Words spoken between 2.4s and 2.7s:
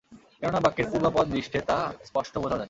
বোঝা যায়।